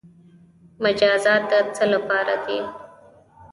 [0.83, 2.59] مجازات د څه لپاره دي؟